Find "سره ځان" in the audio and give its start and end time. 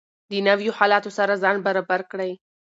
1.17-1.57